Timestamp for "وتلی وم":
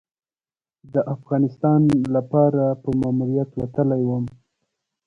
3.61-4.25